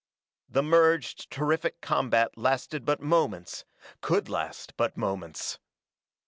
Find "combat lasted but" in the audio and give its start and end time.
1.79-3.01